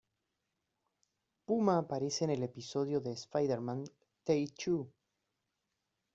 [1.45, 3.83] Puma aparece en el episodio de Spider-Man
[4.23, 4.91] ""Take Two"".